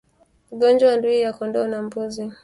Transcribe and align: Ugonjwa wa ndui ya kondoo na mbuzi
Ugonjwa 0.53 0.87
wa 0.89 0.97
ndui 0.97 1.21
ya 1.23 1.33
kondoo 1.33 1.67
na 1.71 1.79
mbuzi 1.85 2.23